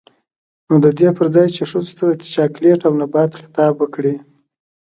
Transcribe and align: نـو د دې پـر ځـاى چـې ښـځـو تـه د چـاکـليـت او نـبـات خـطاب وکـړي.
نـو 0.67 0.75
د 0.85 0.87
دې 0.97 1.09
پـر 1.17 1.27
ځـاى 1.33 1.47
چـې 1.55 1.63
ښـځـو 1.69 1.93
تـه 1.97 2.05
د 2.19 2.21
چـاکـليـت 2.33 2.81
او 2.87 2.93
نـبـات 3.01 3.31
خـطاب 3.39 3.73
وکـړي. 3.77 4.15